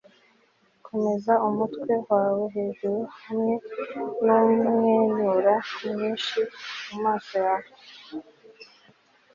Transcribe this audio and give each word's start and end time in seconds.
komeza 0.85 1.33
umutwe 1.47 1.93
wawe 2.09 2.43
hejuru 2.55 2.99
hamwe 3.21 3.53
numwenyura 4.61 5.55
mwinshi 5.87 6.39
mumaso 6.87 7.33
yawe 7.45 7.69